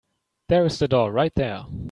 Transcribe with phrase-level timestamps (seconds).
[0.49, 1.65] There's the door right there.